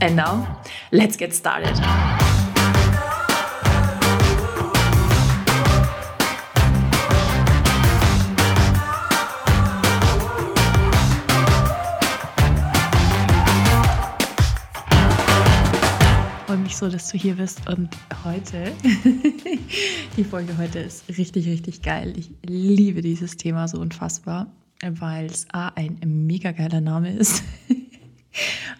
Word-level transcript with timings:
And 0.00 0.14
now, 0.14 0.46
let's 0.92 1.16
get 1.16 1.34
started. 1.34 1.74
freue 16.46 16.58
mich 16.58 16.76
so, 16.76 16.88
dass 16.88 17.10
du 17.10 17.18
hier 17.18 17.34
bist 17.34 17.68
und 17.68 17.88
heute, 18.24 18.72
die 20.16 20.24
Folge 20.24 20.56
heute 20.58 20.78
ist 20.78 21.08
richtig, 21.08 21.48
richtig 21.48 21.82
geil. 21.82 22.14
Ich 22.16 22.30
liebe 22.46 23.02
dieses 23.02 23.36
Thema 23.36 23.66
so 23.66 23.80
unfassbar, 23.80 24.46
weil 24.80 25.26
es 25.26 25.48
A, 25.52 25.70
ein 25.74 25.98
mega 26.04 26.52
geiler 26.52 26.80
Name 26.80 27.10
ist 27.10 27.42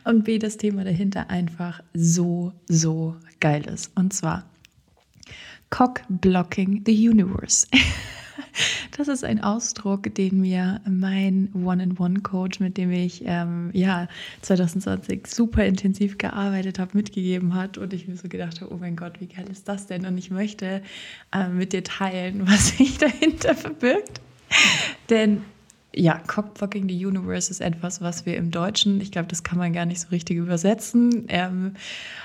und 0.08 0.24
B, 0.24 0.38
das 0.38 0.56
Thema 0.56 0.84
dahinter 0.84 1.28
einfach 1.28 1.82
so, 1.92 2.52
so 2.66 3.16
geil 3.40 3.66
ist. 3.66 3.92
Und 3.94 4.12
zwar 4.14 4.44
Cock 5.70 6.00
Blocking 6.08 6.82
the 6.86 7.08
Universe. 7.08 7.66
Das 8.96 9.06
ist 9.06 9.22
ein 9.22 9.44
Ausdruck, 9.44 10.12
den 10.14 10.40
mir 10.40 10.80
mein 10.84 11.50
One-in-One-Coach, 11.54 12.58
mit 12.58 12.76
dem 12.76 12.90
ich 12.90 13.22
ähm, 13.24 13.70
ja 13.72 14.08
2020 14.42 15.28
super 15.28 15.64
intensiv 15.64 16.18
gearbeitet 16.18 16.80
habe, 16.80 16.96
mitgegeben 16.96 17.54
hat. 17.54 17.78
Und 17.78 17.92
ich 17.92 18.08
mir 18.08 18.16
so 18.16 18.28
gedacht 18.28 18.60
habe, 18.60 18.74
oh 18.74 18.78
mein 18.78 18.96
Gott, 18.96 19.20
wie 19.20 19.28
geil 19.28 19.44
ist 19.48 19.68
das 19.68 19.86
denn? 19.86 20.04
Und 20.04 20.18
ich 20.18 20.32
möchte 20.32 20.82
äh, 21.32 21.48
mit 21.48 21.72
dir 21.72 21.84
teilen, 21.84 22.42
was 22.48 22.76
sich 22.76 22.98
dahinter 22.98 23.54
verbirgt. 23.54 24.20
Denn 25.10 25.42
ja, 25.98 26.20
Cockblocking 26.26 26.88
the 26.88 27.06
Universe 27.06 27.50
ist 27.50 27.60
etwas, 27.60 28.00
was 28.00 28.24
wir 28.24 28.36
im 28.36 28.52
Deutschen, 28.52 29.00
ich 29.00 29.10
glaube, 29.10 29.28
das 29.28 29.42
kann 29.42 29.58
man 29.58 29.72
gar 29.72 29.84
nicht 29.84 30.00
so 30.00 30.08
richtig 30.08 30.36
übersetzen. 30.36 31.24
Ähm, 31.28 31.74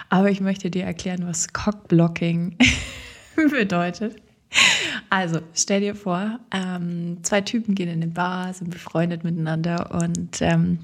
aber 0.10 0.30
ich 0.30 0.42
möchte 0.42 0.70
dir 0.70 0.84
erklären, 0.84 1.26
was 1.26 1.54
Cockblocking 1.54 2.56
bedeutet. 3.36 4.16
Also, 5.10 5.40
stell 5.56 5.82
dir 5.82 5.96
vor, 5.96 6.40
ähm, 6.52 7.18
zwei 7.24 7.42
Typen 7.42 7.74
gehen 7.74 7.90
in 7.90 8.04
eine 8.04 8.12
Bar, 8.12 8.54
sind 8.54 8.70
befreundet 8.70 9.24
miteinander 9.24 9.90
und 9.92 10.42
ähm, 10.42 10.80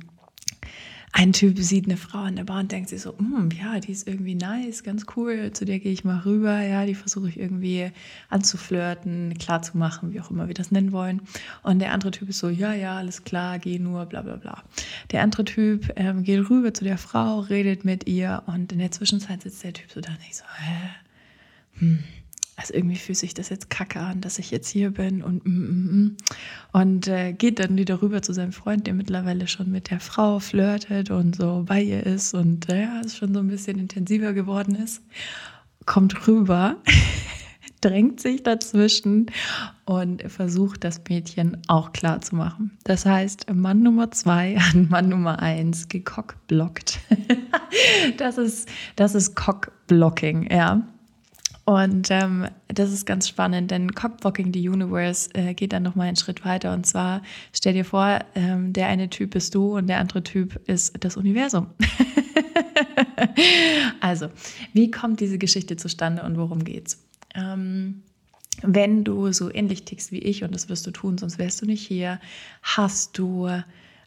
ein 1.12 1.34
Typ 1.34 1.58
sieht 1.58 1.86
eine 1.86 1.98
Frau 1.98 2.26
in 2.26 2.36
der 2.36 2.44
Bar 2.44 2.60
und 2.60 2.72
denkt 2.72 2.90
sich 2.90 3.02
so, 3.02 3.14
mm, 3.14 3.50
ja, 3.58 3.80
die 3.80 3.92
ist 3.92 4.08
irgendwie 4.08 4.36
nice, 4.36 4.84
ganz 4.84 5.06
cool, 5.16 5.52
zu 5.54 5.66
der 5.66 5.80
gehe 5.80 5.92
ich 5.92 6.04
mal 6.04 6.20
rüber, 6.20 6.62
ja, 6.62 6.86
die 6.86 6.96
versuche 6.96 7.30
ich 7.30 7.40
irgendwie 7.40 7.92
anzuflirten, 8.30 9.36
klarzumachen, 9.40 10.14
wie 10.14 10.22
auch 10.22 10.30
immer 10.30 10.48
wir 10.48 10.54
das 10.54 10.72
nennen 10.72 10.92
wollen. 10.92 11.22
Und 11.64 11.80
der 11.80 11.94
andere 11.94 12.12
Typ 12.12 12.30
ist 12.30 12.40
so, 12.40 12.50
ja, 12.50 12.74
ja, 12.74 12.98
alles 12.98 13.24
klar, 13.24 13.60
geh 13.60 13.80
nur, 13.80 14.06
bla 14.06 14.22
bla 14.22 14.36
bla. 14.36 14.64
Der 15.12 15.24
andere 15.24 15.46
Typ 15.46 15.92
ähm, 15.96 16.24
geht 16.24 16.50
rüber 16.50 16.74
zu 16.74 16.84
der 16.84 16.98
Frau, 16.98 17.40
redet 17.40 17.86
mit 17.86 18.08
ihr 18.08 18.44
und 18.46 18.72
in 18.72 18.80
der 18.80 18.92
Zwischenzeit 18.92 19.42
sitzt 19.42 19.64
der 19.64 19.74
Typ 19.74 19.92
so 19.92 20.02
da 20.02 20.12
und 20.12 20.20
ich 20.28 20.36
so, 20.36 20.44
hä? 20.60 20.90
Hm 21.80 22.04
also 22.60 22.74
irgendwie 22.74 22.98
fühlt 22.98 23.18
sich 23.18 23.34
das 23.34 23.48
jetzt 23.48 23.70
kacke 23.70 24.02
an, 24.02 24.20
dass 24.20 24.38
ich 24.38 24.52
jetzt 24.52 24.68
hier 24.68 24.92
bin 24.92 25.24
und 25.24 25.46
mm, 25.46 25.50
mm, 25.50 26.04
mm. 26.04 26.18
und 26.74 27.08
äh, 27.08 27.32
geht 27.32 27.60
dann 27.60 27.78
wieder 27.78 28.02
rüber 28.02 28.22
zu 28.22 28.34
seinem 28.34 28.52
Freund, 28.52 28.86
der 28.86 28.94
mittlerweile 28.94 29.48
schon 29.48 29.72
mit 29.72 29.90
der 29.90 30.02
Frau 30.02 30.40
flirtet 30.40 31.10
und 31.10 31.38
so 31.38 31.64
bei 31.66 31.82
ihr 31.82 32.06
ist 32.06 32.34
und 32.34 32.68
äh, 32.68 32.82
ja, 32.82 33.00
es 33.00 33.16
schon 33.16 33.34
so 33.34 33.40
ein 33.40 33.48
bisschen 33.48 33.80
intensiver 33.80 34.34
geworden 34.34 34.76
ist, 34.76 35.02
kommt 35.86 36.28
rüber, 36.28 36.76
drängt 37.82 38.20
sich 38.20 38.44
dazwischen 38.44 39.28
und 39.86 40.30
versucht 40.30 40.84
das 40.84 41.02
Mädchen 41.08 41.62
auch 41.70 41.94
klar 41.94 42.20
zu 42.20 42.36
machen. 42.36 42.78
Das 42.84 43.06
heißt, 43.06 43.54
Mann 43.54 43.84
Nummer 43.84 44.12
zwei 44.12 44.58
an 44.74 44.90
Mann 44.90 45.08
Nummer 45.08 45.40
eins 45.40 45.88
gekockblockt. 45.88 47.00
das 48.18 48.38
ist 48.38 48.68
das 48.98 49.16
ist 49.16 49.38
Cockblocking, 49.38 50.52
ja. 50.52 50.86
Und 51.70 52.10
ähm, 52.10 52.48
das 52.68 52.92
ist 52.92 53.06
ganz 53.06 53.28
spannend, 53.28 53.70
denn 53.70 53.94
Cockblocking 53.94 54.52
the 54.52 54.68
Universe 54.68 55.30
äh, 55.36 55.54
geht 55.54 55.72
dann 55.72 55.84
nochmal 55.84 56.08
einen 56.08 56.18
Schritt 56.18 56.44
weiter. 56.44 56.74
Und 56.74 56.88
zwar 56.88 57.22
stell 57.54 57.74
dir 57.74 57.86
vor, 57.86 58.22
ähm, 58.34 58.74
der 58.74 58.88
eine 58.88 59.08
Typ 59.12 59.30
bist 59.30 59.54
du 59.54 59.78
und 59.78 59.86
der 59.86 60.00
andere 60.00 60.24
Typ 60.24 60.68
ist 60.68 60.96
das 61.00 61.16
Universum. 61.16 61.68
also, 64.02 64.30
wie 64.74 64.90
kommt 64.90 65.20
diese 65.20 65.38
Geschichte 65.38 65.78
zustande 65.78 66.24
und 66.24 66.38
worum 66.38 66.64
geht's? 66.64 67.06
Ähm, 67.36 68.02
wenn 68.64 69.04
du 69.04 69.32
so 69.32 69.54
ähnlich 69.54 69.84
tickst 69.84 70.12
wie 70.12 70.24
ich, 70.24 70.44
und 70.44 70.56
das 70.56 70.70
wirst 70.70 70.88
du 70.88 70.92
tun, 70.92 71.20
sonst 71.20 71.38
wärst 71.38 71.62
du 71.62 71.68
nicht 71.68 71.86
hier, 71.86 72.20
hast 72.64 73.16
du 73.16 73.48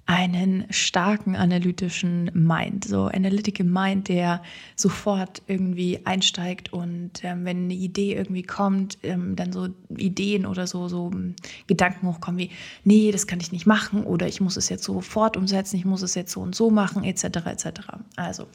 einen 0.06 0.66
starken 0.70 1.36
analytischen 1.36 2.30
Mind, 2.34 2.84
so 2.84 3.04
Analytical 3.04 3.64
Mind, 3.64 4.08
der 4.08 4.42
sofort 4.74 5.42
irgendwie 5.46 6.00
einsteigt 6.04 6.72
und 6.72 7.22
ähm, 7.22 7.44
wenn 7.44 7.64
eine 7.64 7.74
Idee 7.74 8.14
irgendwie 8.14 8.42
kommt, 8.42 8.98
ähm, 9.04 9.36
dann 9.36 9.52
so 9.52 9.68
Ideen 9.96 10.44
oder 10.44 10.66
so, 10.66 10.88
so 10.88 11.10
ähm, 11.12 11.36
Gedanken 11.68 12.08
hochkommen 12.08 12.38
wie, 12.38 12.50
nee, 12.84 13.12
das 13.12 13.28
kann 13.28 13.38
ich 13.40 13.52
nicht 13.52 13.66
machen 13.66 14.02
oder 14.02 14.26
ich 14.26 14.40
muss 14.40 14.56
es 14.56 14.68
jetzt 14.68 14.84
sofort 14.84 15.36
umsetzen, 15.36 15.76
ich 15.76 15.84
muss 15.84 16.02
es 16.02 16.16
jetzt 16.16 16.32
so 16.32 16.40
und 16.40 16.54
so 16.54 16.70
machen, 16.70 17.04
etc. 17.04 17.24
etc. 17.46 17.66
Also 18.16 18.48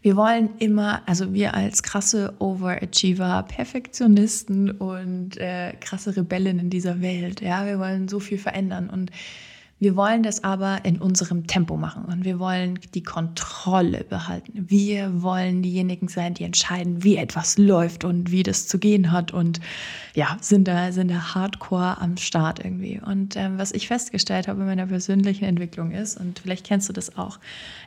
wir 0.00 0.16
wollen 0.16 0.50
immer, 0.58 1.02
also 1.06 1.32
wir 1.34 1.54
als 1.54 1.82
krasse 1.82 2.34
Overachiever, 2.38 3.44
Perfektionisten 3.48 4.70
und 4.70 5.36
äh, 5.36 5.74
krasse 5.80 6.16
Rebellen 6.16 6.58
in 6.58 6.70
dieser 6.70 7.02
Welt, 7.02 7.42
ja, 7.42 7.66
wir 7.66 7.78
wollen 7.78 8.08
so 8.08 8.20
viel 8.20 8.38
verändern 8.38 8.88
und 8.88 9.10
wir 9.84 9.96
wollen 9.96 10.22
das 10.22 10.42
aber 10.42 10.86
in 10.86 10.98
unserem 10.98 11.46
Tempo 11.46 11.76
machen 11.76 12.06
und 12.06 12.24
wir 12.24 12.38
wollen 12.38 12.80
die 12.94 13.02
Kontrolle 13.02 14.02
behalten. 14.02 14.64
Wir 14.68 15.22
wollen 15.22 15.60
diejenigen 15.60 16.08
sein, 16.08 16.32
die 16.32 16.44
entscheiden, 16.44 17.04
wie 17.04 17.16
etwas 17.16 17.58
läuft 17.58 18.02
und 18.02 18.30
wie 18.30 18.42
das 18.42 18.66
zu 18.66 18.78
gehen 18.78 19.12
hat 19.12 19.32
und 19.32 19.60
ja, 20.14 20.38
sind 20.40 20.66
da, 20.68 20.90
sind 20.90 21.10
da 21.10 21.34
hardcore 21.34 22.00
am 22.00 22.16
Start 22.16 22.64
irgendwie. 22.64 22.98
Und 23.04 23.36
ähm, 23.36 23.58
was 23.58 23.72
ich 23.72 23.86
festgestellt 23.86 24.48
habe 24.48 24.62
in 24.62 24.66
meiner 24.66 24.86
persönlichen 24.86 25.44
Entwicklung 25.44 25.90
ist, 25.90 26.18
und 26.18 26.38
vielleicht 26.38 26.64
kennst 26.66 26.88
du 26.88 26.94
das 26.94 27.18
auch, 27.18 27.38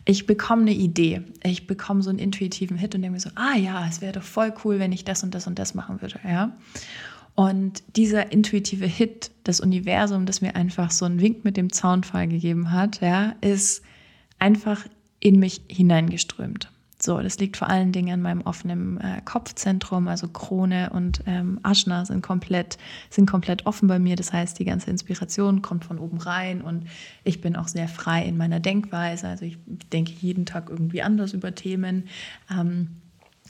ich 0.05 0.27
bekomme 0.27 0.61
eine 0.61 0.73
Idee, 0.73 1.23
ich 1.43 1.65
bekomme 1.65 2.03
so 2.03 2.11
einen 2.11 2.19
intuitiven 2.19 2.77
Hit 2.77 2.93
und 2.93 3.01
denke 3.01 3.15
mir 3.15 3.19
so, 3.19 3.31
ah 3.33 3.57
ja, 3.57 3.87
es 3.89 4.01
wäre 4.01 4.13
doch 4.13 4.23
voll 4.23 4.53
cool, 4.63 4.77
wenn 4.77 4.91
ich 4.91 5.03
das 5.03 5.23
und 5.23 5.33
das 5.33 5.47
und 5.47 5.57
das 5.57 5.73
machen 5.73 5.99
würde, 6.01 6.19
ja. 6.23 6.51
Und 7.37 7.83
dieser 7.95 8.31
intuitive 8.31 8.87
Hit, 8.87 9.29
das 9.43 9.59
Universum, 9.59 10.25
das 10.25 10.41
mir 10.41 10.55
einfach 10.55 10.89
so 10.89 11.05
einen 11.05 11.21
Wink 11.21 11.45
mit 11.45 11.55
dem 11.55 11.71
Zaunfall 11.71 12.27
gegeben 12.27 12.71
hat, 12.71 12.99
ja, 12.99 13.35
ist 13.41 13.83
einfach 14.39 14.87
in 15.19 15.37
mich 15.37 15.61
hineingeströmt. 15.67 16.71
So, 16.99 17.21
das 17.21 17.37
liegt 17.37 17.55
vor 17.55 17.69
allen 17.69 17.91
Dingen 17.91 18.11
an 18.11 18.21
meinem 18.23 18.41
offenen 18.41 18.99
äh, 18.99 19.21
Kopfzentrum, 19.23 20.07
also 20.07 20.27
Krone 20.27 20.89
und 20.89 21.21
ähm, 21.27 21.59
Aschna 21.61 22.05
sind 22.05 22.23
komplett, 22.23 22.79
sind 23.11 23.29
komplett 23.29 23.67
offen 23.67 23.87
bei 23.87 23.99
mir. 23.99 24.15
Das 24.15 24.33
heißt, 24.33 24.57
die 24.57 24.65
ganze 24.65 24.89
Inspiration 24.89 25.61
kommt 25.61 25.85
von 25.85 25.99
oben 25.99 26.17
rein 26.17 26.63
und 26.63 26.87
ich 27.23 27.39
bin 27.39 27.55
auch 27.55 27.67
sehr 27.67 27.87
frei 27.87 28.25
in 28.25 28.35
meiner 28.37 28.59
Denkweise. 28.59 29.27
Also 29.27 29.45
ich 29.45 29.59
denke 29.93 30.11
jeden 30.19 30.47
Tag 30.47 30.71
irgendwie 30.71 31.03
anders 31.03 31.33
über 31.33 31.53
Themen 31.53 32.05
ähm, 32.49 32.87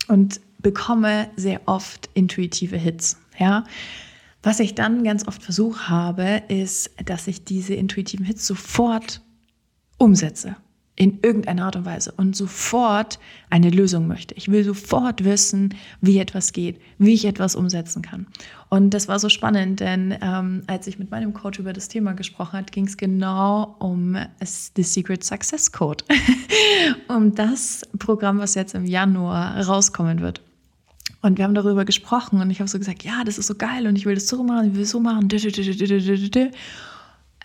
und 0.09 0.41
bekomme 0.61 1.29
sehr 1.37 1.61
oft 1.67 2.09
intuitive 2.15 2.75
Hits. 2.75 3.17
Ja? 3.37 3.63
Was 4.43 4.59
ich 4.59 4.75
dann 4.75 5.03
ganz 5.03 5.27
oft 5.27 5.43
versucht 5.43 5.89
habe, 5.89 6.43
ist, 6.47 6.91
dass 7.03 7.27
ich 7.27 7.43
diese 7.43 7.73
intuitiven 7.73 8.25
Hits 8.25 8.45
sofort 8.45 9.21
umsetze 9.97 10.55
in 10.97 11.19
irgendeiner 11.21 11.65
Art 11.65 11.75
und 11.75 11.85
Weise 11.85 12.11
und 12.17 12.35
sofort 12.35 13.19
eine 13.51 13.69
Lösung 13.69 14.07
möchte. 14.07 14.33
Ich 14.33 14.49
will 14.49 14.63
sofort 14.63 15.23
wissen, 15.23 15.75
wie 16.01 16.17
etwas 16.17 16.53
geht, 16.53 16.81
wie 16.97 17.13
ich 17.13 17.25
etwas 17.25 17.55
umsetzen 17.55 18.01
kann. 18.01 18.25
Und 18.69 18.95
das 18.95 19.07
war 19.07 19.19
so 19.19 19.29
spannend, 19.29 19.79
denn 19.79 20.17
ähm, 20.21 20.63
als 20.65 20.87
ich 20.87 20.97
mit 20.97 21.11
meinem 21.11 21.33
Coach 21.33 21.59
über 21.59 21.71
das 21.71 21.87
Thema 21.87 22.13
gesprochen 22.13 22.53
habe, 22.53 22.71
ging 22.71 22.87
es 22.87 22.97
genau 22.97 23.75
um 23.77 24.17
The 24.75 24.83
Secret 24.83 25.23
Success 25.23 25.71
Code, 25.71 26.03
um 27.07 27.35
das 27.35 27.83
Programm, 27.99 28.39
was 28.39 28.55
jetzt 28.55 28.73
im 28.73 28.85
Januar 28.85 29.67
rauskommen 29.67 30.21
wird. 30.21 30.41
Und 31.21 31.37
wir 31.37 31.45
haben 31.45 31.55
darüber 31.55 31.85
gesprochen 31.85 32.41
und 32.41 32.49
ich 32.51 32.59
habe 32.59 32.69
so 32.69 32.77
gesagt, 32.77 33.03
ja, 33.03 33.23
das 33.23 33.37
ist 33.37 33.47
so 33.47 33.55
geil 33.55 33.87
und 33.87 33.95
ich 33.95 34.05
will 34.05 34.15
das 34.15 34.27
so 34.27 34.43
machen, 34.43 34.67
ich 34.67 34.73
will 34.73 34.81
das 34.81 34.91
so 34.91 34.99
machen. 34.99 35.29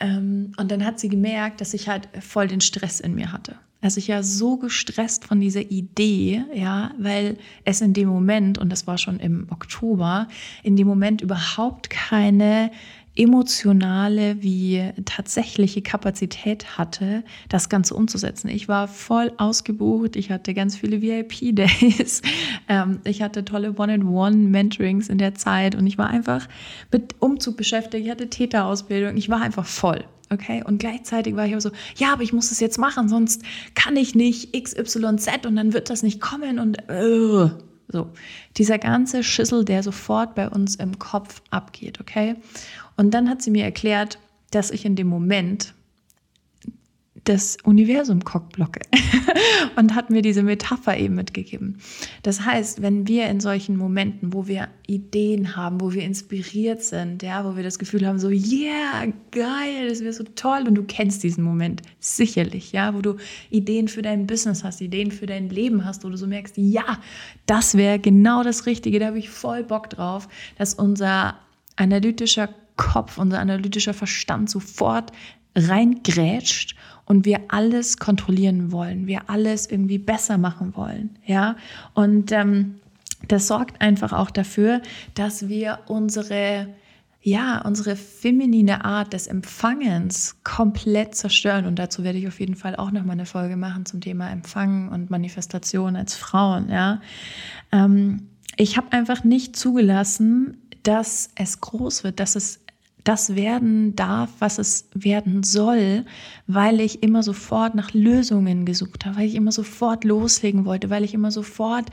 Ähm, 0.01 0.53
und 0.57 0.71
dann 0.71 0.85
hat 0.85 1.01
sie 1.01 1.09
gemerkt, 1.09 1.61
dass 1.61 1.75
ich 1.75 1.89
halt 1.89 2.09
voll 2.21 2.49
den 2.49 2.61
Stress 2.61 3.01
in 3.01 3.15
mir 3.15 3.33
hatte. 3.33 3.57
Also 3.83 3.99
ich 3.99 4.11
war 4.11 4.23
so 4.23 4.59
gestresst 4.59 5.25
von 5.25 5.41
dieser 5.41 5.63
Idee, 5.63 6.45
ja, 6.55 6.93
weil 6.99 7.37
es 7.65 7.81
in 7.81 7.95
dem 7.95 8.09
Moment, 8.09 8.57
und 8.57 8.71
das 8.71 8.87
war 8.87 8.97
schon 8.97 9.19
im 9.19 9.49
Oktober, 9.51 10.29
in 10.63 10.77
dem 10.77 10.87
Moment 10.87 11.21
überhaupt 11.21 11.91
keine 11.91 12.71
emotionale 13.15 14.43
wie 14.43 14.91
tatsächliche 15.05 15.83
Kapazität 15.83 16.79
hatte, 16.79 17.25
das 17.49 17.69
Ganze 17.69 17.95
umzusetzen. 17.95 18.49
Ich 18.49 18.69
war 18.69 18.89
voll 18.89 19.33
ausgebucht, 19.37 20.17
ich 20.17 20.31
hatte 20.31 20.55
ganz 20.55 20.77
viele 20.77 21.03
VIP-Days, 21.03 22.23
ähm, 22.69 23.01
ich 23.05 23.21
hatte 23.21 23.45
tolle 23.45 23.75
One-on-One-Mentorings 23.77 25.09
in 25.09 25.19
der 25.19 25.35
Zeit 25.35 25.75
und 25.75 25.87
ich 25.87 25.99
war 25.99 26.09
einfach 26.09 26.49
mit 26.91 27.15
Umzug 27.21 27.59
beschäftigt, 27.59 28.05
ich 28.07 28.11
hatte 28.11 28.31
Täterausbildung, 28.31 29.17
ich 29.17 29.29
war 29.29 29.43
einfach 29.43 29.67
voll. 29.67 30.05
Okay, 30.31 30.63
und 30.65 30.79
gleichzeitig 30.79 31.37
war 31.37 31.45
ich 31.45 31.53
aber 31.53 31.61
so, 31.61 31.71
ja, 31.97 32.15
aber 32.15 32.23
ich 32.23 32.33
muss 32.33 32.51
es 32.51 32.61
jetzt 32.61 32.79
machen, 32.79 33.07
sonst 33.11 33.43
kann 33.75 33.97
ich 33.97 34.15
nicht 34.15 34.55
XYZ 34.55 35.45
und 35.45 35.57
dann 35.57 35.75
wird 35.75 35.91
das 35.91 36.03
nicht 36.03 36.23
kommen 36.23 36.59
und 36.59 36.79
uh, 36.91 37.51
so. 37.93 38.11
Dieser 38.57 38.79
ganze 38.79 39.23
Schüssel, 39.23 39.65
der 39.65 39.83
sofort 39.83 40.35
bei 40.35 40.49
uns 40.49 40.77
im 40.77 40.99
Kopf 40.99 41.43
abgeht, 41.51 42.01
okay? 42.01 42.37
Und 43.03 43.11
dann 43.15 43.29
hat 43.29 43.43
sie 43.43 43.51
mir 43.51 43.65
erklärt, 43.65 44.21
dass 44.53 44.71
ich 44.71 44.85
in 44.85 44.95
dem 44.95 45.09
Moment 45.09 45.75
das 47.25 47.57
Universum 47.65 48.23
cockblocke 48.23 48.81
und 49.77 49.97
hat 49.97 50.11
mir 50.11 50.23
diese 50.23 50.45
Metapher 50.45 50.97
eben 50.97 51.17
mitgegeben. 51.17 51.79
Das 52.23 52.45
heißt, 52.45 52.81
wenn 52.81 53.09
wir 53.09 53.27
in 53.27 53.41
solchen 53.41 53.77
Momenten, 53.77 54.33
wo 54.33 54.47
wir 54.47 54.69
Ideen 54.87 55.57
haben, 55.57 55.81
wo 55.81 55.93
wir 55.93 56.05
inspiriert 56.05 56.85
sind, 56.85 57.25
ja, 57.25 57.45
wo 57.45 57.57
wir 57.57 57.65
das 57.65 57.81
Gefühl 57.81 58.07
haben, 58.07 58.21
so, 58.21 58.29
yeah, 58.29 59.07
geil, 59.33 59.89
das 59.89 59.99
wäre 60.01 60.13
so 60.13 60.23
toll 60.37 60.65
und 60.69 60.77
du 60.77 60.85
kennst 60.85 61.25
diesen 61.25 61.43
Moment 61.43 61.83
sicherlich, 61.99 62.71
ja, 62.71 62.95
wo 62.95 63.01
du 63.01 63.17
Ideen 63.51 63.89
für 63.89 64.03
dein 64.03 64.29
Business 64.29 64.63
hast, 64.63 64.81
Ideen 64.81 65.11
für 65.11 65.27
dein 65.27 65.49
Leben 65.49 65.85
hast, 65.85 66.05
wo 66.05 66.09
du 66.09 66.17
so 66.17 66.29
merkst, 66.29 66.57
ja, 66.57 67.01
das 67.47 67.77
wäre 67.77 67.99
genau 67.99 68.45
das 68.45 68.67
Richtige, 68.67 69.01
da 69.01 69.07
habe 69.07 69.19
ich 69.19 69.29
voll 69.29 69.65
Bock 69.65 69.91
drauf, 69.91 70.29
dass 70.57 70.75
unser 70.75 71.37
analytischer 71.75 72.49
Kopf, 72.77 73.19
unser 73.19 73.41
analytischer 73.41 73.95
Verstand 73.95 74.51
sofort 74.51 75.13
reingrätscht 75.57 76.77
und 77.05 77.25
wir 77.25 77.41
alles 77.49 77.99
kontrollieren 77.99 78.73
wollen, 78.73 79.07
wir 79.07 79.29
alles 79.29 79.67
irgendwie 79.67 79.99
besser 79.99 80.39
machen 80.39 80.75
wollen, 80.77 81.19
ja. 81.27 81.57
Und 81.95 82.33
ähm, 82.33 82.77
das 83.29 83.47
sorgt 83.47 83.81
einfach 83.81 84.13
auch 84.13 84.31
dafür, 84.31 84.83
dass 85.15 85.49
wir 85.49 85.81
unsere 85.87 86.69
ja, 87.25 87.63
unsere 87.65 87.95
feminine 87.95 88.85
Art 88.85 89.13
des 89.13 89.29
Empfangens 89.29 90.37
komplett 90.43 91.15
zerstören. 91.15 91.67
Und 91.67 91.79
dazu 91.79 92.03
werde 92.03 92.19
ich 92.19 92.27
auf 92.27 92.41
jeden 92.41 92.57
Fall 92.57 92.75
auch 92.75 92.91
noch 92.91 93.05
mal 93.05 93.13
eine 93.13 93.27
Folge 93.27 93.57
machen 93.57 93.87
zum 93.87 94.01
Thema 94.01 94.29
Empfangen 94.29 94.89
und 94.89 95.09
Manifestation 95.09 95.95
als 95.95 96.17
Frauen. 96.17 96.69
Ja, 96.69 97.01
ähm, 97.71 98.29
ich 98.57 98.77
habe 98.77 98.91
einfach 98.91 99.23
nicht 99.23 99.55
zugelassen, 99.55 100.59
dass 100.83 101.31
es 101.37 101.61
groß 101.61 102.03
wird, 102.03 102.19
dass 102.19 102.35
es 102.35 102.62
das 103.05 103.35
werden 103.35 103.97
darf, 103.97 104.31
was 104.39 104.59
es 104.59 104.89
werden 104.95 105.43
soll, 105.43 106.05
weil 106.47 106.81
ich 106.81 107.03
immer 107.03 107.23
sofort 107.23 107.75
nach 107.75 107.93
Lösungen 107.93 108.65
gesucht 108.65 109.05
habe, 109.05 109.17
weil 109.17 109.27
ich 109.27 109.35
immer 109.35 109.51
sofort 109.51 110.05
loslegen 110.05 110.65
wollte, 110.65 110.89
weil 110.89 111.03
ich 111.03 111.15
immer 111.15 111.31
sofort 111.31 111.87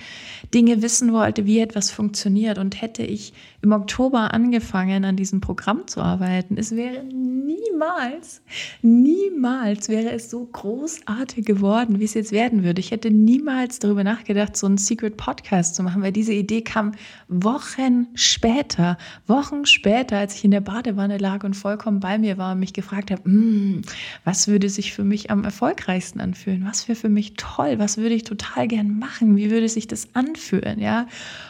Dinge 0.54 0.82
wissen 0.82 1.12
wollte, 1.12 1.46
wie 1.46 1.60
etwas 1.60 1.90
funktioniert. 1.90 2.58
Und 2.60 2.82
hätte 2.82 3.04
ich 3.04 3.34
im 3.62 3.72
Oktober 3.72 4.34
angefangen, 4.34 5.04
an 5.04 5.16
diesem 5.16 5.42
Programm 5.42 5.88
zu 5.88 6.02
arbeiten, 6.02 6.58
es 6.58 6.76
wäre 6.76 7.04
niemals, 7.04 8.42
niemals 8.82 9.90
wäre 9.90 10.12
es 10.12 10.30
so 10.30 10.46
großartig 10.46 11.46
geworden, 11.46 12.00
wie 12.00 12.06
es 12.06 12.14
jetzt 12.14 12.32
werden 12.32 12.64
würde. 12.64 12.80
Ich 12.80 12.92
hätte 12.92 13.10
niemals 13.10 13.80
darüber 13.80 14.04
nachgedacht, 14.04 14.56
so 14.56 14.68
einen 14.68 14.78
Secret 14.78 15.18
Podcast 15.18 15.76
zu 15.76 15.84
machen, 15.84 16.02
weil 16.02 16.12
diese 16.12 16.34
Idee 16.34 16.62
kam 16.62 16.92
Wochen 17.28 18.08
später, 18.14 18.98
Wochen 19.28 19.66
später, 19.66 20.18
als 20.18 20.36
ich 20.36 20.46
in 20.46 20.52
der 20.52 20.62
Badewanne 20.62 20.99
lag 21.08 21.44
und 21.44 21.56
vollkommen 21.56 22.00
bei 22.00 22.18
mir 22.18 22.38
war 22.38 22.54
und 22.54 22.60
mich 22.60 22.74
gefragt 22.74 23.12
habe, 23.12 23.30
mm, 23.30 23.82
was 24.24 24.48
würde 24.48 24.70
sich 24.70 24.94
für 24.94 25.04
mich 25.04 25.32
am 25.32 25.44
erfolgreichsten 25.44 26.20
anfühlen? 26.20 26.66
Was 26.66 26.88
wäre 26.88 26.98
für 26.98 27.10
mich 27.10 27.34
toll? 27.36 27.80
Was 27.80 27.98
würde 27.98 28.16
ich 28.16 28.24
total 28.24 28.68
gern 28.68 29.00
machen? 29.00 29.36
Wie 29.38 29.52
würde 29.52 29.70
sich 29.70 29.88
das 29.88 30.14
anfühlen? 30.14 30.80
Ja. 30.80 31.08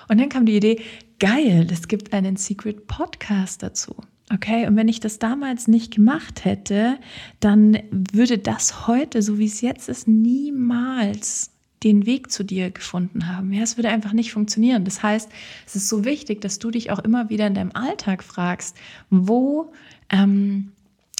Und 0.08 0.20
dann 0.20 0.30
kam 0.30 0.46
die 0.46 0.56
Idee, 0.56 0.82
geil, 1.20 1.68
es 1.72 1.88
gibt 1.88 2.14
einen 2.14 2.36
Secret 2.36 2.88
Podcast 2.88 3.64
dazu. 3.64 3.96
Okay, 4.32 4.68
und 4.68 4.76
wenn 4.76 4.88
ich 4.88 5.00
das 5.00 5.18
damals 5.18 5.68
nicht 5.68 5.96
gemacht 5.96 6.46
hätte, 6.46 7.00
dann 7.40 7.80
würde 7.92 8.38
das 8.38 8.88
heute, 8.88 9.24
so 9.24 9.40
wie 9.40 9.48
es 9.48 9.62
jetzt 9.62 9.90
ist, 9.90 10.08
niemals 10.08 11.52
den 11.84 12.06
Weg 12.06 12.32
zu 12.32 12.44
dir 12.44 12.72
gefunden 12.72 13.28
haben. 13.28 13.54
Ja, 13.54 13.64
es 13.64 13.78
würde 13.78 13.90
einfach 13.90 14.14
nicht 14.14 14.34
funktionieren. 14.34 14.84
Das 14.84 15.02
heißt, 15.02 15.30
es 15.66 15.76
ist 15.76 15.88
so 15.88 16.04
wichtig, 16.04 16.42
dass 16.42 16.60
du 16.60 16.72
dich 16.72 16.92
auch 16.92 17.00
immer 17.00 17.30
wieder 17.30 17.48
in 17.48 17.54
deinem 17.54 17.72
Alltag 17.74 18.24
fragst, 18.24 18.76
wo 19.10 19.72
ähm, 20.10 20.72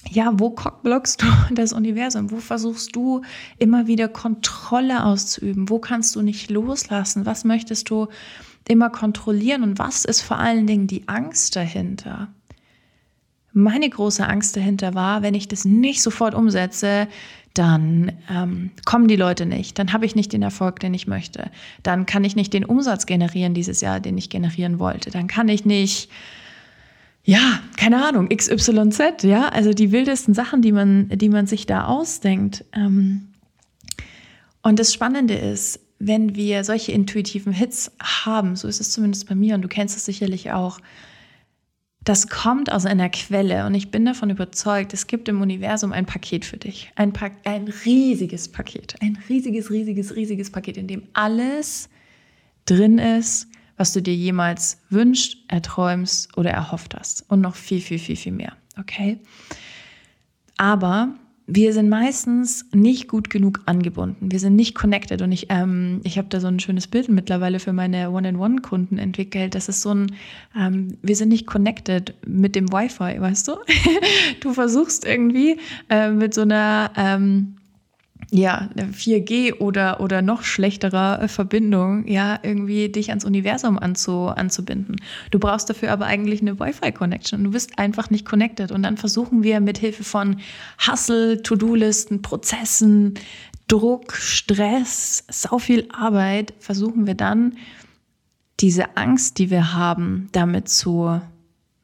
ja, 0.08 0.32
wo 0.34 0.50
cockblockst 0.50 1.22
du 1.22 1.26
das 1.54 1.72
Universum? 1.72 2.30
Wo 2.30 2.38
versuchst 2.38 2.96
du 2.96 3.22
immer 3.58 3.86
wieder 3.86 4.08
Kontrolle 4.08 5.04
auszuüben? 5.04 5.68
Wo 5.68 5.78
kannst 5.78 6.16
du 6.16 6.22
nicht 6.22 6.50
loslassen? 6.50 7.26
Was 7.26 7.44
möchtest 7.44 7.90
du 7.90 8.08
immer 8.68 8.90
kontrollieren? 8.90 9.62
Und 9.62 9.78
was 9.78 10.04
ist 10.04 10.22
vor 10.22 10.38
allen 10.38 10.66
Dingen 10.66 10.86
die 10.86 11.08
Angst 11.08 11.56
dahinter? 11.56 12.28
Meine 13.52 13.90
große 13.90 14.26
Angst 14.26 14.56
dahinter 14.56 14.94
war, 14.94 15.22
wenn 15.22 15.34
ich 15.34 15.48
das 15.48 15.64
nicht 15.64 16.02
sofort 16.02 16.34
umsetze, 16.34 17.08
dann 17.54 18.12
ähm, 18.30 18.70
kommen 18.84 19.08
die 19.08 19.16
Leute 19.16 19.46
nicht, 19.46 19.78
dann 19.78 19.92
habe 19.92 20.06
ich 20.06 20.14
nicht 20.14 20.32
den 20.32 20.42
Erfolg, 20.42 20.80
den 20.80 20.94
ich 20.94 21.06
möchte, 21.06 21.50
dann 21.82 22.06
kann 22.06 22.24
ich 22.24 22.36
nicht 22.36 22.52
den 22.52 22.64
Umsatz 22.64 23.06
generieren 23.06 23.54
dieses 23.54 23.80
Jahr, 23.80 24.00
den 24.00 24.16
ich 24.16 24.30
generieren 24.30 24.78
wollte, 24.78 25.10
dann 25.10 25.26
kann 25.26 25.48
ich 25.48 25.64
nicht 25.64 26.10
ja, 27.22 27.60
keine 27.76 28.04
Ahnung, 28.04 28.28
XYZ, 28.28 29.22
ja, 29.24 29.48
also 29.48 29.72
die 29.72 29.92
wildesten 29.92 30.34
Sachen, 30.34 30.62
die 30.62 30.72
man, 30.72 31.08
die 31.10 31.28
man 31.28 31.46
sich 31.46 31.66
da 31.66 31.84
ausdenkt. 31.84 32.64
Ähm, 32.72 33.28
und 34.62 34.78
das 34.78 34.92
Spannende 34.92 35.34
ist, 35.34 35.80
wenn 35.98 36.34
wir 36.34 36.64
solche 36.64 36.92
intuitiven 36.92 37.52
Hits 37.52 37.92
haben, 38.00 38.56
so 38.56 38.68
ist 38.68 38.80
es 38.80 38.90
zumindest 38.90 39.28
bei 39.28 39.34
mir 39.34 39.54
und 39.54 39.62
du 39.62 39.68
kennst 39.68 39.96
es 39.96 40.06
sicherlich 40.06 40.50
auch, 40.52 40.80
das 42.04 42.28
kommt 42.28 42.72
aus 42.72 42.86
einer 42.86 43.10
Quelle 43.10 43.66
und 43.66 43.74
ich 43.74 43.90
bin 43.90 44.06
davon 44.06 44.30
überzeugt, 44.30 44.94
es 44.94 45.06
gibt 45.06 45.28
im 45.28 45.42
Universum 45.42 45.92
ein 45.92 46.06
Paket 46.06 46.44
für 46.46 46.56
dich. 46.56 46.90
Ein, 46.96 47.12
pa 47.12 47.30
ein 47.44 47.68
riesiges 47.84 48.48
Paket. 48.48 48.94
Ein 49.00 49.18
riesiges, 49.28 49.70
riesiges, 49.70 50.16
riesiges 50.16 50.50
Paket, 50.50 50.78
in 50.78 50.86
dem 50.86 51.02
alles 51.12 51.90
drin 52.64 52.98
ist, 52.98 53.48
was 53.76 53.92
du 53.92 54.00
dir 54.00 54.14
jemals 54.14 54.78
wünscht, 54.88 55.38
erträumst 55.48 56.36
oder 56.38 56.50
erhofft 56.50 56.94
hast. 56.94 57.24
Und 57.28 57.42
noch 57.42 57.54
viel, 57.54 57.80
viel, 57.80 57.98
viel, 57.98 58.16
viel 58.16 58.32
mehr. 58.32 58.56
Okay? 58.78 59.18
Aber 60.56 61.14
wir 61.52 61.72
sind 61.72 61.88
meistens 61.88 62.64
nicht 62.72 63.08
gut 63.08 63.28
genug 63.28 63.60
angebunden. 63.66 64.30
Wir 64.30 64.38
sind 64.38 64.54
nicht 64.54 64.74
connected. 64.74 65.20
Und 65.20 65.32
ich, 65.32 65.46
ähm, 65.50 66.00
ich 66.04 66.16
habe 66.16 66.28
da 66.28 66.38
so 66.38 66.46
ein 66.46 66.60
schönes 66.60 66.86
Bild 66.86 67.08
mittlerweile 67.08 67.58
für 67.58 67.72
meine 67.72 68.10
One-in-One-Kunden 68.10 68.98
entwickelt. 68.98 69.56
Das 69.56 69.68
ist 69.68 69.82
so 69.82 69.92
ein, 69.92 70.12
ähm, 70.56 70.96
wir 71.02 71.16
sind 71.16 71.30
nicht 71.30 71.46
connected 71.46 72.14
mit 72.24 72.54
dem 72.54 72.72
Wi-Fi, 72.72 73.20
weißt 73.20 73.48
du? 73.48 73.56
du 74.40 74.52
versuchst 74.52 75.04
irgendwie 75.04 75.58
äh, 75.88 76.10
mit 76.10 76.34
so 76.34 76.42
einer 76.42 76.92
ähm, 76.96 77.56
ja, 78.30 78.68
4G 78.76 79.58
oder, 79.58 80.00
oder 80.00 80.22
noch 80.22 80.44
schlechterer 80.44 81.26
Verbindung, 81.28 82.06
ja, 82.06 82.38
irgendwie 82.42 82.88
dich 82.88 83.08
ans 83.10 83.24
Universum 83.24 83.78
anzu, 83.78 84.28
anzubinden. 84.28 84.96
Du 85.30 85.40
brauchst 85.40 85.68
dafür 85.68 85.90
aber 85.90 86.06
eigentlich 86.06 86.40
eine 86.40 86.58
Wi-Fi-Connection. 86.60 87.42
Du 87.42 87.50
bist 87.50 87.78
einfach 87.78 88.10
nicht 88.10 88.24
connected. 88.24 88.70
Und 88.70 88.84
dann 88.84 88.96
versuchen 88.96 89.42
wir 89.42 89.60
mit 89.60 89.78
Hilfe 89.78 90.04
von 90.04 90.40
Hustle, 90.86 91.42
To-Do-Listen, 91.42 92.22
Prozessen, 92.22 93.14
Druck, 93.66 94.14
Stress, 94.14 95.24
sau 95.28 95.58
viel 95.58 95.88
Arbeit, 95.92 96.54
versuchen 96.58 97.06
wir 97.06 97.14
dann 97.14 97.56
diese 98.60 98.96
Angst, 98.96 99.38
die 99.38 99.50
wir 99.50 99.74
haben, 99.74 100.28
damit 100.32 100.68
zu 100.68 101.20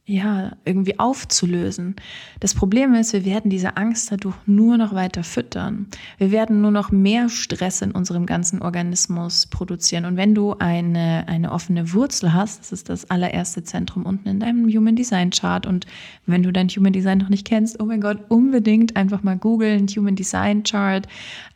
ja, 0.08 0.52
irgendwie 0.64 1.00
aufzulösen. 1.00 1.96
Das 2.38 2.54
Problem 2.54 2.94
ist, 2.94 3.12
wir 3.12 3.24
werden 3.24 3.50
diese 3.50 3.76
Angst 3.76 4.12
dadurch 4.12 4.36
nur 4.46 4.76
noch 4.76 4.94
weiter 4.94 5.24
füttern. 5.24 5.88
Wir 6.18 6.30
werden 6.30 6.60
nur 6.60 6.70
noch 6.70 6.92
mehr 6.92 7.28
Stress 7.28 7.82
in 7.82 7.90
unserem 7.90 8.24
ganzen 8.24 8.62
Organismus 8.62 9.46
produzieren. 9.46 10.04
Und 10.04 10.16
wenn 10.16 10.32
du 10.32 10.54
eine, 10.60 11.24
eine 11.26 11.50
offene 11.50 11.92
Wurzel 11.92 12.32
hast, 12.32 12.60
das 12.60 12.70
ist 12.70 12.88
das 12.88 13.10
allererste 13.10 13.64
Zentrum 13.64 14.06
unten 14.06 14.28
in 14.28 14.38
deinem 14.38 14.68
Human 14.68 14.94
Design 14.94 15.30
Chart. 15.30 15.66
Und 15.66 15.86
wenn 16.24 16.44
du 16.44 16.52
dein 16.52 16.68
Human 16.68 16.92
Design 16.92 17.18
noch 17.18 17.28
nicht 17.28 17.44
kennst, 17.44 17.80
oh 17.80 17.84
mein 17.84 18.00
Gott, 18.00 18.18
unbedingt 18.28 18.94
einfach 18.94 19.24
mal 19.24 19.36
googeln, 19.36 19.88
Human 19.88 20.14
Design 20.14 20.62
Chart. 20.62 21.04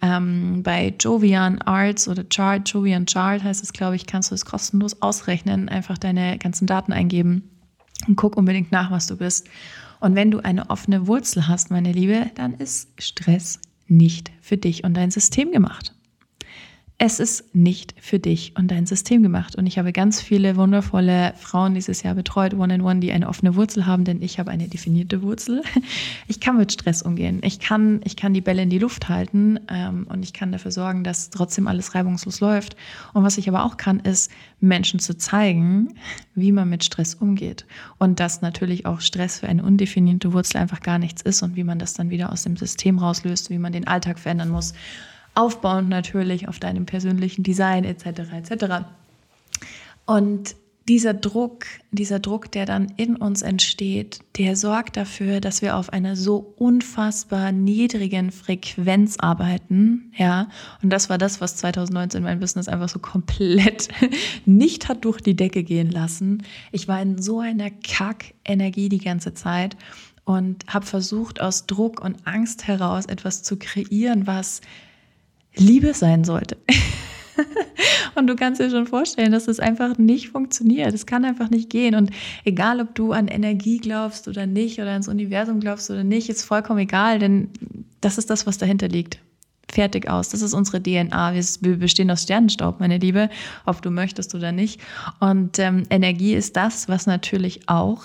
Ähm, 0.03 0.65
bei 0.65 0.93
Jovian 0.99 1.63
Arts 1.63 2.09
oder 2.09 2.25
Chart, 2.25 2.69
Jovian 2.69 3.07
Chart 3.07 3.45
heißt 3.45 3.63
es, 3.63 3.73
glaube 3.73 3.95
ich, 3.95 4.07
kannst 4.07 4.33
du 4.33 4.35
es 4.35 4.45
kostenlos 4.45 5.01
ausrechnen, 5.03 5.69
einfach 5.69 5.99
deine 5.99 6.37
ganzen 6.37 6.67
Daten 6.67 6.93
eingeben 6.93 7.45
und 8.09 8.17
guck 8.17 8.37
unbedingt 8.37 8.73
nach, 8.73 8.91
was 8.91 9.07
du 9.07 9.17
bist. 9.17 9.49
Und 10.01 10.15
wenn 10.15 10.31
du 10.31 10.41
eine 10.41 10.71
offene 10.71 11.07
Wurzel 11.07 11.47
hast, 11.47 11.71
meine 11.71 11.93
Liebe, 11.93 12.31
dann 12.35 12.55
ist 12.55 12.89
Stress 12.99 13.61
nicht 13.87 14.31
für 14.41 14.57
dich 14.57 14.85
und 14.85 14.95
dein 14.95 15.11
System 15.11 15.53
gemacht 15.53 15.95
es 17.03 17.19
ist 17.19 17.55
nicht 17.55 17.95
für 17.99 18.19
dich 18.19 18.53
und 18.59 18.71
dein 18.71 18.85
System 18.85 19.23
gemacht. 19.23 19.57
Und 19.57 19.67
ich 19.67 19.79
habe 19.79 19.91
ganz 19.91 20.21
viele 20.21 20.57
wundervolle 20.57 21.33
Frauen 21.39 21.73
dieses 21.73 22.03
Jahr 22.03 22.15
betreut, 22.15 22.53
One-on-One, 22.53 23.01
die 23.01 23.11
eine 23.11 23.27
offene 23.27 23.57
Wurzel 23.57 23.87
haben, 23.87 24.05
denn 24.05 24.21
ich 24.21 24.39
habe 24.39 24.51
eine 24.51 24.69
definierte 24.69 25.23
Wurzel. 25.23 25.63
Ich 26.29 26.39
kann 26.39 26.59
mit 26.59 26.71
Stress 26.71 27.03
umgehen. 27.03 27.41
Ich 27.43 27.59
kann, 27.59 28.03
ich 28.05 28.17
kann 28.17 28.35
die 28.35 28.41
Bälle 28.41 28.63
in 28.63 28.71
die 28.71 28.79
Luft 28.79 29.09
halten 29.09 29.59
ähm, 29.69 30.07
und 30.09 30.23
ich 30.23 30.33
kann 30.33 30.53
dafür 30.53 30.71
sorgen, 30.71 31.03
dass 31.03 31.31
trotzdem 31.31 31.67
alles 31.67 31.95
reibungslos 31.95 32.41
läuft. 32.41 32.77
Und 33.15 33.25
was 33.25 33.37
ich 33.39 33.49
aber 33.49 33.65
auch 33.65 33.77
kann, 33.77 33.99
ist 34.01 34.31
Menschen 34.61 35.01
zu 35.01 35.17
zeigen, 35.17 35.95
wie 36.35 36.53
man 36.53 36.69
mit 36.69 36.85
Stress 36.85 37.15
umgeht. 37.15 37.67
Und 37.99 38.21
dass 38.21 38.43
natürlich 38.43 38.87
auch 38.87 39.01
Stress 39.01 39.41
für 39.41 39.49
eine 39.49 39.65
undefinierte 39.65 40.33
Wurzel 40.33 40.59
einfach 40.59 40.81
gar 40.81 40.99
nichts 40.99 41.23
ist 41.23 41.43
und 41.43 41.57
wie 41.57 41.65
man 41.65 41.79
das 41.79 41.95
dann 41.95 42.11
wieder 42.11 42.31
aus 42.31 42.43
dem 42.43 42.57
System 42.57 42.99
rauslöst, 42.99 43.51
wie 43.51 43.59
man 43.59 43.73
den 43.73 43.87
Alltag 43.87 44.19
verändern 44.19 44.51
muss 44.51 44.75
aufbauend 45.41 45.89
natürlich 45.89 46.49
auf 46.49 46.59
deinem 46.59 46.85
persönlichen 46.85 47.43
Design 47.43 47.85
etc. 47.85 48.05
etc. 48.33 48.85
Und 50.05 50.55
dieser 50.87 51.15
Druck, 51.15 51.67
dieser 51.93 52.19
Druck, 52.19 52.51
der 52.51 52.67
dann 52.67 52.93
in 52.97 53.15
uns 53.15 53.43
entsteht, 53.43 54.21
der 54.37 54.57
sorgt 54.57 54.97
dafür, 54.97 55.41
dass 55.41 55.63
wir 55.63 55.77
auf 55.77 55.93
einer 55.93 56.17
so 56.17 56.53
unfassbar 56.57 57.53
niedrigen 57.53 58.33
Frequenz 58.33 59.17
arbeiten, 59.19 60.13
ja. 60.17 60.49
Und 60.83 60.91
das 60.91 61.09
war 61.09 61.17
das, 61.17 61.41
was 61.41 61.57
2019 61.57 62.23
mein 62.23 62.41
Business 62.41 62.67
einfach 62.67 62.89
so 62.89 62.99
komplett 62.99 63.89
nicht 64.47 64.89
hat 64.89 65.05
durch 65.05 65.21
die 65.21 65.37
Decke 65.37 65.63
gehen 65.63 65.91
lassen. 65.91 66.43
Ich 66.73 66.89
war 66.89 67.01
in 67.01 67.23
so 67.23 67.39
einer 67.39 67.71
Kack-Energie 67.71 68.89
die 68.89 68.99
ganze 68.99 69.33
Zeit 69.33 69.77
und 70.25 70.65
habe 70.67 70.87
versucht, 70.87 71.41
aus 71.41 71.67
Druck 71.67 72.01
und 72.01 72.27
Angst 72.27 72.67
heraus 72.67 73.07
etwas 73.07 73.43
zu 73.43 73.57
kreieren, 73.59 74.27
was 74.27 74.61
Liebe 75.57 75.95
sein 75.95 76.25
sollte. 76.25 76.57
und 78.15 78.27
du 78.27 78.37
kannst 78.37 78.61
dir 78.61 78.71
schon 78.71 78.87
vorstellen, 78.87 79.33
dass 79.33 79.47
das 79.47 79.61
einfach 79.61 79.99
nicht 79.99 80.29
funktioniert. 80.29 80.93
Es 80.95 81.07
kann 81.07 81.25
einfach 81.25 81.51
nicht 81.51 81.71
gehen. 81.71 81.95
Und 81.95 82.11
egal, 82.45 82.81
ob 82.81 82.95
du 82.95 83.13
an 83.13 83.29
Energie 83.29 83.79
glaubst 83.79 84.29
oder 84.29 84.47
nicht, 84.47 84.79
oder 84.81 84.91
ans 84.93 85.09
Universum 85.09 85.61
glaubst 85.61 85.91
oder 85.91 86.05
nicht, 86.05 86.29
ist 86.29 86.45
vollkommen 86.45 86.81
egal, 86.81 87.19
denn 87.19 87.51
das 88.01 88.19
ist 88.19 88.31
das, 88.31 88.47
was 88.47 88.59
dahinter 88.59 88.89
liegt. 88.89 89.19
Fertig 89.71 90.09
aus. 90.09 90.31
Das 90.31 90.43
ist 90.43 90.53
unsere 90.53 90.83
DNA. 90.83 91.35
Wir 91.61 91.77
bestehen 91.77 92.11
aus 92.11 92.25
Sternenstaub, 92.25 92.81
meine 92.81 92.99
Liebe, 92.99 93.31
ob 93.67 93.83
du 93.83 93.91
möchtest 93.91 94.35
oder 94.35 94.51
nicht. 94.51 94.81
Und 95.21 95.59
ähm, 95.61 95.85
Energie 95.91 96.35
ist 96.35 96.57
das, 96.57 96.89
was 96.89 97.07
natürlich 97.07 97.69
auch 97.69 98.03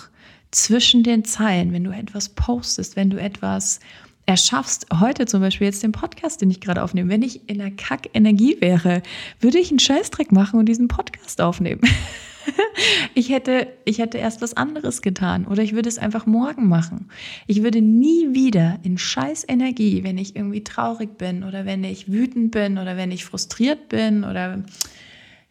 zwischen 0.51 1.03
den 1.03 1.25
Zeilen, 1.25 1.73
wenn 1.73 1.83
du 1.83 1.91
etwas 1.91 2.29
postest, 2.29 2.95
wenn 2.95 3.09
du 3.09 3.19
etwas 3.19 3.79
erschaffst, 4.25 4.87
heute 4.99 5.25
zum 5.25 5.41
Beispiel 5.41 5.65
jetzt 5.65 5.83
den 5.83 5.91
Podcast, 5.91 6.41
den 6.41 6.49
ich 6.49 6.61
gerade 6.61 6.83
aufnehme, 6.83 7.09
wenn 7.09 7.21
ich 7.21 7.47
in 7.49 7.59
der 7.59 7.71
Kack-Energie 7.71 8.57
wäre, 8.59 9.03
würde 9.39 9.59
ich 9.59 9.69
einen 9.69 9.79
Scheißdreck 9.79 10.31
machen 10.31 10.59
und 10.59 10.67
diesen 10.67 10.87
Podcast 10.87 11.41
aufnehmen. 11.41 11.81
ich 13.13 13.29
hätte, 13.29 13.67
ich 13.85 13.99
hätte 13.99 14.17
erst 14.17 14.41
was 14.41 14.55
anderes 14.55 15.01
getan 15.01 15.45
oder 15.45 15.61
ich 15.61 15.73
würde 15.73 15.89
es 15.89 15.99
einfach 15.99 16.25
morgen 16.25 16.67
machen. 16.67 17.09
Ich 17.47 17.63
würde 17.63 17.81
nie 17.81 18.33
wieder 18.33 18.79
in 18.83 18.97
scheiß 18.97 19.45
Energie, 19.47 20.03
wenn 20.03 20.17
ich 20.17 20.35
irgendwie 20.35 20.63
traurig 20.63 21.17
bin 21.17 21.43
oder 21.43 21.65
wenn 21.65 21.83
ich 21.83 22.11
wütend 22.11 22.51
bin 22.51 22.77
oder 22.77 22.97
wenn 22.97 23.11
ich 23.11 23.25
frustriert 23.25 23.89
bin 23.89 24.23
oder 24.23 24.63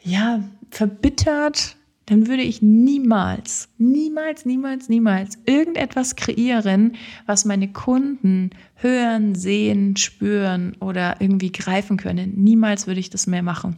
ja, 0.03 0.43
verbittert, 0.71 1.77
dann 2.07 2.27
würde 2.29 2.43
ich 2.43 2.61
niemals, 2.61 3.69
niemals, 3.79 4.45
niemals, 4.45 4.89
niemals 4.89 5.39
irgendetwas 5.47 6.17
kreieren, 6.17 6.97
was 7.27 7.45
meine 7.45 7.73
Kunden 7.73 8.51
hören, 8.75 9.35
sehen, 9.35 9.97
spüren 9.97 10.77
oder 10.81 11.21
irgendwie 11.21 11.51
greifen 11.51 11.97
können. 11.97 12.35
Niemals 12.37 12.87
würde 12.87 13.01
ich 13.01 13.11
das 13.11 13.27
mehr 13.27 13.43
machen. 13.43 13.77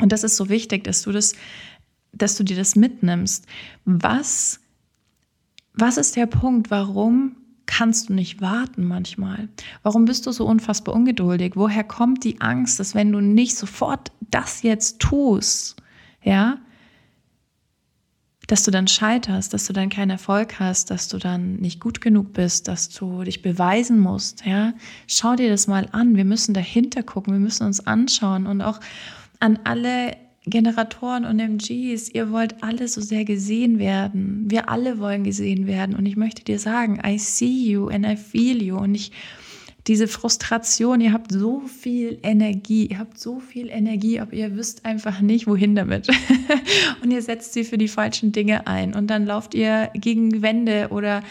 Und 0.00 0.12
das 0.12 0.22
ist 0.22 0.36
so 0.36 0.48
wichtig, 0.48 0.84
dass 0.84 1.02
du 1.02 1.10
das, 1.10 1.34
dass 2.12 2.36
du 2.36 2.44
dir 2.44 2.56
das 2.56 2.76
mitnimmst. 2.76 3.46
Was, 3.84 4.60
was 5.74 5.96
ist 5.96 6.16
der 6.16 6.26
Punkt, 6.26 6.70
warum 6.70 7.36
kannst 7.66 8.08
du 8.08 8.14
nicht 8.14 8.40
warten 8.40 8.84
manchmal? 8.84 9.48
Warum 9.82 10.04
bist 10.04 10.26
du 10.26 10.30
so 10.30 10.46
unfassbar 10.46 10.94
ungeduldig? 10.94 11.56
Woher 11.56 11.82
kommt 11.82 12.22
die 12.22 12.40
Angst, 12.40 12.78
dass 12.78 12.94
wenn 12.94 13.10
du 13.10 13.20
nicht 13.20 13.56
sofort 13.56 14.12
das 14.20 14.62
jetzt 14.62 15.00
tust, 15.00 15.76
ja, 16.22 16.58
dass 18.46 18.62
du 18.62 18.70
dann 18.70 18.86
scheiterst, 18.86 19.52
dass 19.52 19.66
du 19.66 19.72
dann 19.72 19.88
keinen 19.88 20.10
Erfolg 20.10 20.60
hast, 20.60 20.90
dass 20.90 21.08
du 21.08 21.18
dann 21.18 21.56
nicht 21.56 21.80
gut 21.80 22.00
genug 22.00 22.32
bist, 22.32 22.68
dass 22.68 22.88
du 22.88 23.24
dich 23.24 23.42
beweisen 23.42 23.98
musst, 23.98 24.44
ja. 24.46 24.72
Schau 25.06 25.36
dir 25.36 25.50
das 25.50 25.66
mal 25.66 25.88
an. 25.92 26.16
Wir 26.16 26.24
müssen 26.24 26.54
dahinter 26.54 27.02
gucken, 27.02 27.32
wir 27.32 27.40
müssen 27.40 27.66
uns 27.66 27.86
anschauen 27.86 28.46
und 28.46 28.62
auch 28.62 28.80
an 29.40 29.58
alle 29.64 30.16
Generatoren 30.48 31.24
und 31.24 31.40
MGs, 31.40 32.08
ihr 32.14 32.30
wollt 32.30 32.62
alle 32.62 32.86
so 32.86 33.00
sehr 33.00 33.24
gesehen 33.24 33.80
werden. 33.80 34.44
Wir 34.48 34.70
alle 34.70 35.00
wollen 35.00 35.24
gesehen 35.24 35.66
werden 35.66 35.96
und 35.96 36.06
ich 36.06 36.16
möchte 36.16 36.44
dir 36.44 36.60
sagen, 36.60 37.00
I 37.04 37.18
see 37.18 37.70
you 37.70 37.88
and 37.88 38.06
I 38.06 38.16
feel 38.16 38.62
you 38.62 38.76
und 38.76 38.94
ich 38.94 39.10
diese 39.86 40.08
Frustration, 40.08 41.00
ihr 41.00 41.12
habt 41.12 41.30
so 41.30 41.60
viel 41.60 42.18
Energie, 42.22 42.86
ihr 42.86 42.98
habt 42.98 43.18
so 43.18 43.38
viel 43.38 43.68
Energie, 43.68 44.18
aber 44.18 44.32
ihr 44.32 44.56
wisst 44.56 44.84
einfach 44.84 45.20
nicht, 45.20 45.46
wohin 45.46 45.76
damit. 45.76 46.08
und 47.02 47.10
ihr 47.12 47.22
setzt 47.22 47.52
sie 47.52 47.64
für 47.64 47.78
die 47.78 47.88
falschen 47.88 48.32
Dinge 48.32 48.66
ein 48.66 48.94
und 48.94 49.08
dann 49.08 49.26
lauft 49.26 49.54
ihr 49.54 49.90
gegen 49.94 50.42
Wände 50.42 50.88
oder 50.90 51.22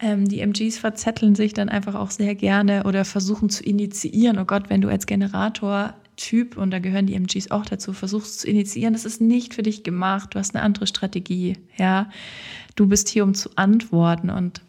ähm, 0.00 0.26
die 0.26 0.40
MGs 0.40 0.78
verzetteln 0.78 1.34
sich 1.34 1.52
dann 1.52 1.68
einfach 1.68 1.94
auch 1.94 2.10
sehr 2.10 2.34
gerne 2.34 2.84
oder 2.84 3.04
versuchen 3.04 3.48
zu 3.48 3.62
initiieren. 3.62 4.38
Oh 4.38 4.44
Gott, 4.44 4.70
wenn 4.70 4.80
du 4.80 4.88
als 4.88 5.06
Generator 5.06 5.94
Typ, 6.16 6.58
und 6.58 6.70
da 6.70 6.80
gehören 6.80 7.06
die 7.06 7.14
MGs 7.14 7.50
auch 7.50 7.64
dazu, 7.64 7.94
versuchst 7.94 8.40
zu 8.40 8.46
initiieren, 8.46 8.92
das 8.92 9.06
ist 9.06 9.22
nicht 9.22 9.54
für 9.54 9.62
dich 9.62 9.84
gemacht, 9.84 10.34
du 10.34 10.38
hast 10.38 10.54
eine 10.54 10.62
andere 10.62 10.86
Strategie, 10.86 11.56
ja. 11.78 12.10
Du 12.76 12.88
bist 12.88 13.08
hier, 13.08 13.24
um 13.24 13.32
zu 13.32 13.48
antworten 13.56 14.28
und 14.28 14.60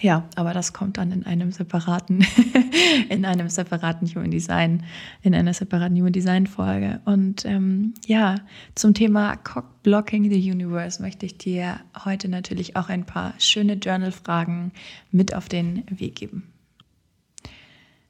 ja, 0.00 0.28
aber 0.34 0.52
das 0.52 0.72
kommt 0.72 0.98
dann 0.98 1.12
in 1.12 1.24
einem 1.24 1.52
separaten, 1.52 2.26
in 3.08 3.24
einem 3.24 3.48
separaten 3.48 4.06
Human 4.08 4.30
Design, 4.30 4.84
in 5.22 5.34
einer 5.34 5.54
separaten 5.54 5.96
Human 5.96 6.12
Design 6.12 6.46
Folge. 6.46 7.00
Und 7.04 7.44
ähm, 7.44 7.94
ja, 8.06 8.36
zum 8.74 8.92
Thema 8.92 9.36
Cock 9.36 9.82
Blocking 9.82 10.30
the 10.30 10.50
Universe 10.50 11.00
möchte 11.00 11.26
ich 11.26 11.38
dir 11.38 11.80
heute 12.04 12.28
natürlich 12.28 12.76
auch 12.76 12.88
ein 12.88 13.06
paar 13.06 13.34
schöne 13.38 13.74
Journal-Fragen 13.74 14.72
mit 15.10 15.34
auf 15.34 15.48
den 15.48 15.84
Weg 15.88 16.16
geben. 16.16 16.52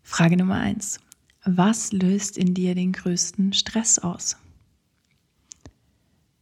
Frage 0.02 0.36
Nummer 0.36 0.56
eins: 0.56 1.00
Was 1.44 1.92
löst 1.92 2.38
in 2.38 2.54
dir 2.54 2.74
den 2.74 2.92
größten 2.92 3.52
Stress 3.52 3.98
aus? 3.98 4.36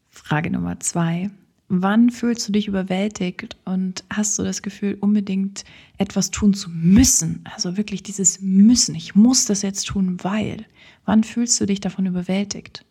Frage 0.09 0.51
Nummer 0.51 0.79
zwei: 0.81 1.31
Wann 1.75 2.11
fühlst 2.11 2.47
du 2.47 2.53
dich 2.53 2.69
überwältigt 2.69 3.57
und 3.65 4.05
hast 4.11 4.39
du 4.39 4.43
das 4.43 4.61
Gefühl, 4.61 4.99
unbedingt 5.01 5.65
etwas 5.97 6.31
tun 6.31 6.53
zu 6.53 6.69
müssen? 6.69 7.43
Also 7.55 7.79
wirklich 7.79 8.03
dieses 8.03 8.43
Müssen. 8.43 8.95
Ich 8.95 9.15
muss 9.15 9.47
das 9.47 9.63
jetzt 9.63 9.87
tun, 9.87 10.19
weil. 10.23 10.67
Wann 11.07 11.25
fühlst 11.25 11.59
du 11.59 11.65
dich 11.65 11.81
davon 11.81 12.05
überwältigt? 12.05 12.85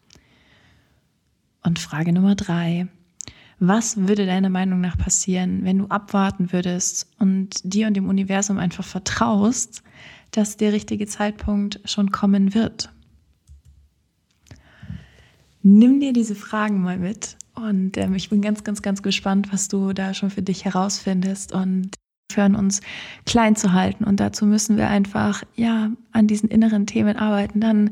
Und 1.62 1.78
Frage 1.78 2.12
Nummer 2.12 2.34
drei. 2.34 2.88
Was 3.60 4.08
würde 4.08 4.26
deiner 4.26 4.50
Meinung 4.50 4.82
nach 4.82 4.98
passieren, 4.98 5.64
wenn 5.64 5.78
du 5.78 5.86
abwarten 5.86 6.52
würdest 6.52 7.08
und 7.20 7.62
dir 7.64 7.86
und 7.86 7.94
dem 7.94 8.10
Universum 8.10 8.58
einfach 8.58 8.84
vertraust, 8.84 9.84
dass 10.32 10.58
der 10.58 10.74
richtige 10.74 11.06
Zeitpunkt 11.06 11.80
schon 11.86 12.12
kommen 12.12 12.56
wird? 12.56 12.92
Nimm 15.62 16.00
dir 16.00 16.14
diese 16.14 16.34
Fragen 16.34 16.82
mal 16.82 16.98
mit 16.98 17.38
und 17.56 17.98
ähm, 17.98 18.16
ich 18.16 18.30
bin 18.30 18.42
ganz, 18.42 18.64
ganz, 18.64 18.82
ganz 18.82 19.04
gespannt, 19.04 19.52
was 19.52 19.68
du 19.68 19.94
da 19.94 20.14
schon 20.14 20.30
für 20.30 20.42
dich 20.42 20.66
herausfindest 20.66 21.54
und 21.54 21.92
hören 22.36 22.56
uns 22.56 22.82
klein 23.26 23.56
zu 23.56 23.74
halten. 23.74 24.04
Und 24.04 24.20
dazu 24.20 24.46
müssen 24.46 24.78
wir 24.78 24.88
einfach, 24.88 25.44
ja, 25.56 25.92
an 26.12 26.28
diesen 26.28 26.50
inneren 26.50 26.86
Themen 26.86 27.18
arbeiten. 27.18 27.60
Dann, 27.60 27.92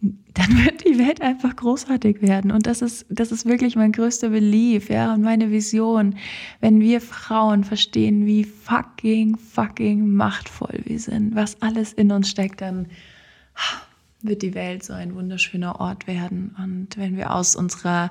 dann 0.00 0.64
wird 0.64 0.84
die 0.84 0.98
Welt 0.98 1.20
einfach 1.20 1.54
großartig 1.54 2.22
werden. 2.22 2.50
Und 2.50 2.66
das 2.66 2.82
ist, 2.82 3.06
das 3.08 3.30
ist 3.30 3.46
wirklich 3.46 3.76
mein 3.76 3.92
größter 3.92 4.30
Belief, 4.30 4.88
ja, 4.88 5.14
und 5.14 5.22
meine 5.22 5.50
Vision. 5.50 6.16
Wenn 6.60 6.80
wir 6.80 7.00
Frauen 7.00 7.64
verstehen, 7.64 8.26
wie 8.26 8.44
fucking, 8.44 9.36
fucking 9.36 10.08
machtvoll 10.08 10.80
wir 10.84 10.98
sind, 10.98 11.34
was 11.34 11.60
alles 11.62 11.92
in 11.92 12.10
uns 12.10 12.30
steckt, 12.30 12.60
dann 12.62 12.86
wird 14.24 14.42
die 14.42 14.54
Welt 14.54 14.82
so 14.82 14.92
ein 14.92 15.14
wunderschöner 15.14 15.80
Ort 15.80 16.06
werden. 16.06 16.56
Und 16.58 16.96
wenn 16.96 17.16
wir 17.16 17.34
aus 17.34 17.54
unserer 17.54 18.10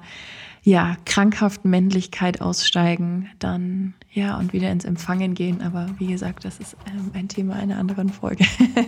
ja, 0.63 0.96
krankhaften 1.05 1.70
Männlichkeit 1.70 2.39
aussteigen, 2.39 3.29
dann 3.39 3.93
ja 4.12 4.38
und 4.38 4.53
wieder 4.53 4.72
ins 4.72 4.86
Empfangen 4.86 5.34
gehen. 5.34 5.62
Aber 5.62 5.89
wie 5.98 6.08
gesagt, 6.08 6.46
das 6.46 6.60
ist 6.60 6.77
ähm, 6.88 7.12
ein 7.13 7.27
Thema 7.27 7.55
einer 7.55 7.77
anderen 7.77 8.10
Folge. 8.10 8.46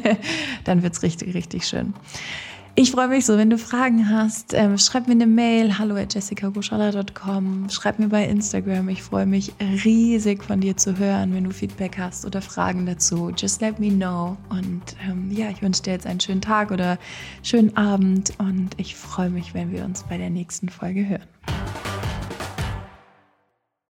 dann 0.63 0.83
wird 0.83 0.93
es 0.93 1.03
richtig, 1.03 1.33
richtig 1.33 1.67
schön. 1.67 1.93
Ich 2.77 2.91
freue 2.91 3.07
mich 3.07 3.25
so, 3.25 3.37
wenn 3.37 3.49
du 3.49 3.57
Fragen 3.57 4.09
hast. 4.09 4.53
Ähm, 4.53 4.77
schreib 4.77 5.07
mir 5.07 5.13
eine 5.13 5.27
Mail, 5.27 5.77
hallo 5.77 5.95
at 5.95 6.13
jessicagoschaller.com. 6.13 7.69
Schreib 7.69 7.99
mir 7.99 8.09
bei 8.09 8.25
Instagram. 8.25 8.89
Ich 8.89 9.01
freue 9.01 9.25
mich 9.25 9.53
riesig 9.85 10.43
von 10.43 10.59
dir 10.59 10.75
zu 10.75 10.97
hören, 10.97 11.33
wenn 11.33 11.45
du 11.45 11.51
Feedback 11.51 11.97
hast 11.97 12.25
oder 12.25 12.41
Fragen 12.41 12.85
dazu. 12.85 13.31
Just 13.33 13.61
let 13.61 13.79
me 13.79 13.91
know. 13.91 14.35
Und 14.49 14.81
ähm, 15.09 15.31
ja, 15.31 15.49
ich 15.49 15.61
wünsche 15.61 15.83
dir 15.83 15.93
jetzt 15.93 16.05
einen 16.05 16.19
schönen 16.19 16.41
Tag 16.41 16.69
oder 16.71 16.99
schönen 17.43 17.77
Abend 17.77 18.33
und 18.39 18.71
ich 18.75 18.97
freue 18.97 19.29
mich, 19.29 19.53
wenn 19.53 19.71
wir 19.71 19.85
uns 19.85 20.03
bei 20.03 20.17
der 20.17 20.29
nächsten 20.29 20.67
Folge 20.67 21.07
hören. 21.07 21.23